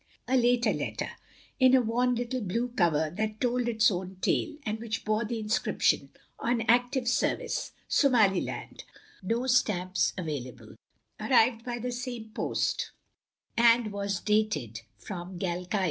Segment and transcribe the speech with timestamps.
[0.27, 1.11] "A later letter,—
[1.61, 5.37] ^in a worn little blue cover that told its own tale, and which bore the
[5.37, 8.83] inscrip tion On active service, Somaliland,
[9.21, 10.75] no stamps available,''—
[11.19, 12.89] ^arrived by the same post,
[13.55, 15.79] and was dated from Galkayu.